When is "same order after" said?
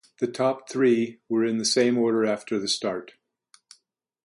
1.63-2.57